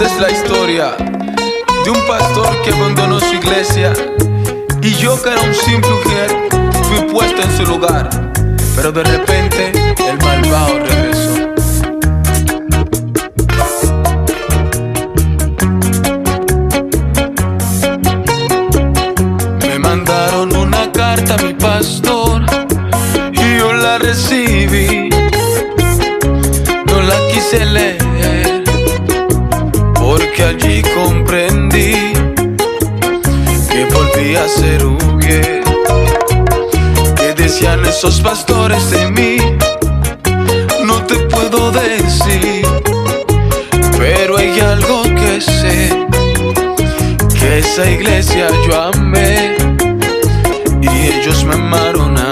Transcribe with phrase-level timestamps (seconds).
[0.00, 0.96] Esta es la historia
[1.84, 3.92] de un pastor que abandonó su iglesia
[4.80, 6.30] y yo que era un simple mujer
[6.84, 8.08] fui puesto en su lugar,
[8.76, 9.72] pero de repente
[10.08, 11.30] el malvado regresó.
[19.66, 22.42] Me mandaron una carta a mi pastor
[23.32, 25.10] y yo la recibí,
[26.86, 28.57] no la quise leer
[30.38, 32.12] porque allí comprendí
[33.70, 35.62] que volví a ser mujer.
[37.16, 39.36] Que decían esos pastores de mí?
[40.84, 42.66] No te puedo decir,
[43.98, 46.06] pero hay algo que sé.
[47.38, 49.56] Que esa iglesia yo amé
[50.80, 52.27] y ellos me amaron a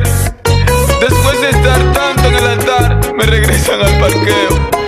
[0.00, 4.81] Después de estar tanto en el altar, me regresan al parqueo.